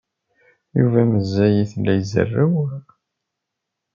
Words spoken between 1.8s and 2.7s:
la izerrew?